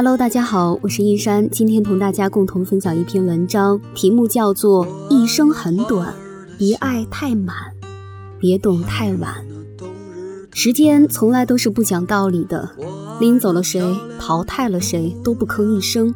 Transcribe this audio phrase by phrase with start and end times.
[0.00, 6.14] Hello，大家好，我是一山，今天同大家共同分享一篇文章，题目叫做《一生很短，
[6.56, 7.56] 别爱太满，
[8.38, 9.34] 别懂太晚》。
[10.56, 12.70] 时间从来都是不讲道理的，
[13.18, 13.82] 拎走了谁，
[14.20, 16.14] 淘汰了谁，都不吭一声。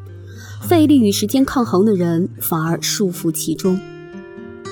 [0.61, 3.81] 费力与时间抗衡的人，反而束缚其中。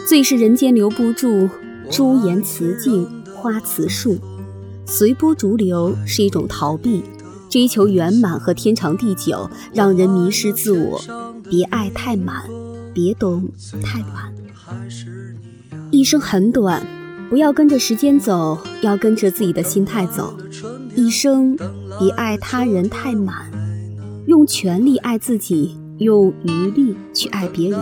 [0.06, 1.50] 最是人间留不住，
[1.90, 4.18] 朱颜辞镜，花辞树，
[4.86, 7.02] 随波逐流是一种逃避。
[7.50, 11.00] 追求圆满和天长地久，让人迷失自我。
[11.50, 12.44] 别爱太满，
[12.94, 13.48] 别懂
[13.82, 14.32] 太晚。
[15.90, 16.86] 一生很短，
[17.28, 20.36] 不要跟着时间走，要跟着自己的心态走。
[20.94, 21.56] 一生
[21.98, 23.50] 别爱他人太满，
[24.26, 27.80] 用全力爱自己，用余力去爱别人。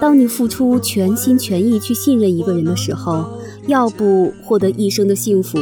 [0.00, 5.58] 当你付出全心全意去信任一个人的时候，要不获得一生的幸福，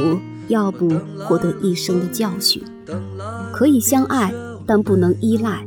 [0.48, 2.62] 要不获得一生的教训。
[3.54, 4.34] 可以相爱，
[4.66, 5.64] 但不能依赖。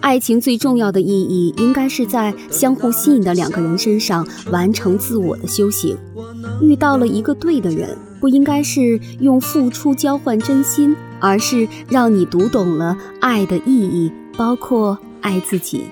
[0.00, 5.96] 爱情最重要的意义，应该是在相互吸引的两个人身上完成自我的修行。
[6.60, 15.84] 遇到了一个对的人，不应该是用付出交换真心，而是让你读懂了爱的意义，包括爱自己。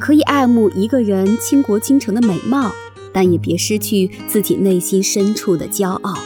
[0.00, 2.72] 可以爱慕一个人倾国倾城的美貌，
[3.12, 6.18] 但也别失去自己内心深处的骄傲。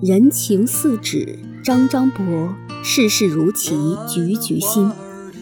[0.00, 2.54] 人情似纸张张薄。
[2.86, 3.74] 世事如棋，
[4.06, 4.90] 局局新。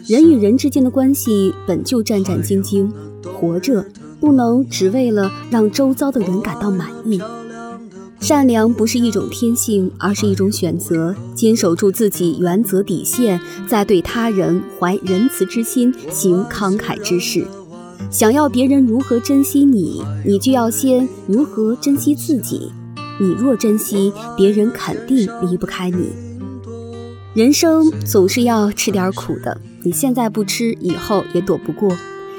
[0.07, 2.89] 人与人之间的关系本就战战兢兢，
[3.21, 3.85] 活着
[4.17, 7.21] 不能只为了让周遭的人感到满意。
[8.21, 11.13] 善良不是一种天性，而是一种选择。
[11.35, 17.45] 坚守住自己原则底线，再对他人怀仁慈之心，行慷慨之事。
[18.09, 22.71] 想要别人如何珍惜你，你就要先如何珍惜自己。
[23.19, 26.07] 你若珍惜，别人肯定离不开你。
[27.33, 31.91] 人生总是要吃点苦的，你现在不吃，以后也躲不过。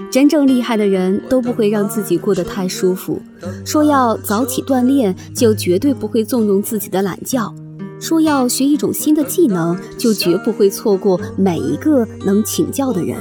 [0.08, 3.20] 真正厉害的人都不会让自己过得太舒服。
[3.64, 7.52] 说要早起锻炼，就绝对不会纵容自己的懒觉；
[7.98, 13.18] 说要学一种新的技能，就绝不会错过每一个能请教的人。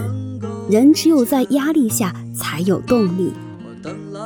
[0.69, 3.33] 人只有在压力下才有动力。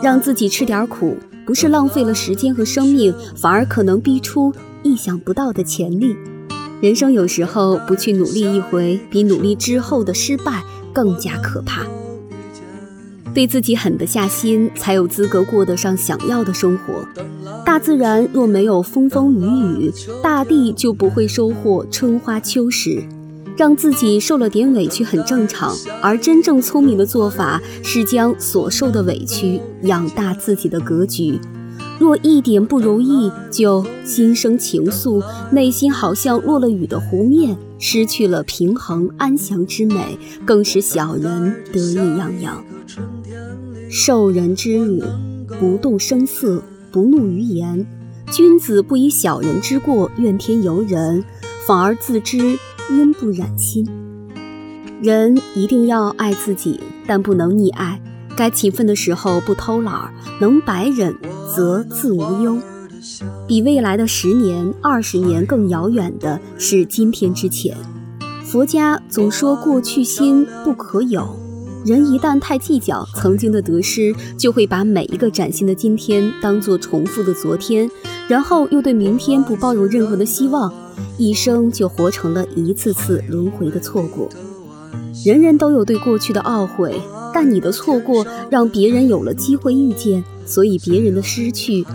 [0.03, 1.15] 让自己吃点苦，
[1.45, 4.53] 不是浪费了时间和生命，反而可能逼出
[4.83, 6.13] 意想不到的潜力。
[6.79, 11.81] 人生有时候不去努力一回，比努力之后的失败更加可怕。
[13.33, 17.05] 对自己狠得下心，才有资格过得上想要的生活。
[17.65, 19.93] 大自然若没有风风雨雨，
[20.23, 23.03] 大地就不会收获春花秋实。
[23.55, 31.39] 让自己受了点委屈很正常，而真正聪明的做法是将所受的委屈养大自己的格局。
[31.99, 42.63] 若一点不如意就心生情愫，内心好像落了雨的湖面，失去了平衡安详之美，更使小人得意洋洋。
[43.89, 45.01] 受人之辱，
[45.59, 46.61] 不动声色，
[46.91, 47.85] 不怒于言。
[48.31, 51.23] 君子不以小人之过怨天尤人，
[51.65, 52.37] 反而自知
[52.91, 53.87] 因不忍心。
[55.01, 58.01] 人一定要爱自己，但不能溺爱。
[58.35, 61.15] 该勤奋的时候不偷懒，能百忍
[61.55, 62.57] 则自无忧。
[63.47, 67.75] 比未来的十年、二十年更遥远的是今天之前。
[68.43, 71.27] 佛家总说过去心不可有，
[71.85, 77.89] 人一旦太计较曾经的得失，就会把每一个崭新的今天当做重复的昨天，
[78.27, 80.73] 然后又对明天不抱有任何的希望，
[81.17, 84.29] 一生就活成了一次次轮回的错过。
[85.25, 87.01] 人人都有对过去的懊悔。
[87.33, 91.85] 但你的错过让别人有了机会遇见，所以别人的失去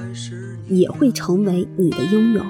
[0.68, 2.42] 也会成为你的拥有。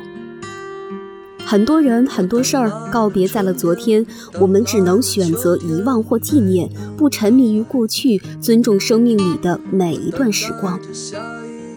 [1.44, 4.06] 很多人很多事儿告别在了昨天，
[4.40, 10.80] 我们只能选择遗忘或纪念，不沉迷于过去，尊重生命里的每一段时光。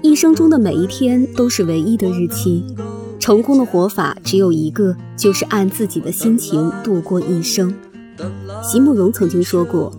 [0.01, 2.63] 一生中的每一天都是唯一的日期，
[3.19, 7.74] 成功的活法只有一个，就是按自己的心情度过一生。
[8.63, 9.92] 席慕容曾经说过。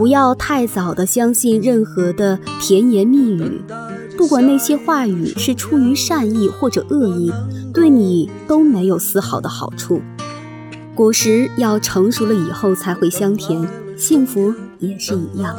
[0.00, 3.60] 不要太早的相信任何的甜言蜜语，
[4.16, 7.30] 不管那些话语是出于善意或者恶意，
[7.74, 10.00] 对你都没有丝毫的好处。
[10.94, 15.54] 果实要成熟了以后才会香甜，幸福也是一样。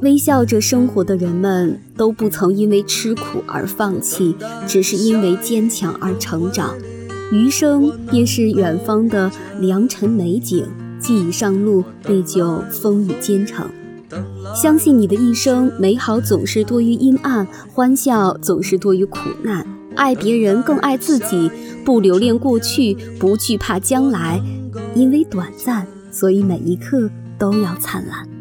[0.00, 4.34] 微笑着生活的人们都不曾因为吃苦而放弃，
[4.66, 6.74] 只是因为坚强而成长。
[7.30, 10.66] 余生便是远方的良辰美景。
[11.00, 13.68] 既已上路，必就风雨兼程。
[14.54, 19.66] 相信你的一生，美好总是多于阴暗，欢笑总是多于苦难。
[19.94, 21.50] 爱别人更爱自己，
[21.84, 24.40] 不留恋过去，不惧怕将来，
[24.94, 28.37] 因为短暂，所以每一刻都要灿烂。